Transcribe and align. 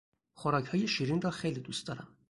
خوراکهای 0.33 0.87
شیرین 0.87 1.21
را 1.21 1.29
خیلی 1.31 1.59
دوست 1.61 1.87
دارم. 1.87 2.07